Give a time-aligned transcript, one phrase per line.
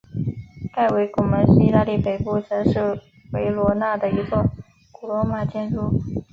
[0.73, 2.99] 盖维拱门是意大利北部城市
[3.33, 4.43] 维罗纳的一座
[4.91, 6.01] 古罗马建筑。